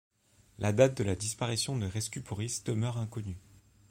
[0.57, 3.37] La date de la disparition de Rhescuporis demeure inconnue.